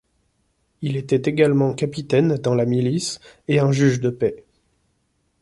[0.81, 4.43] Il était également capitaine dans la milice et un juge de paix.